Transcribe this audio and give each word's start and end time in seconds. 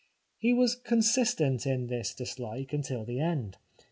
He 0.39 0.51
was 0.51 0.73
consistent 0.73 1.67
in 1.67 1.85
this 1.85 2.15
dislike 2.15 2.73
until 2.73 3.03
the 3.05 3.19
end. 3.19 3.57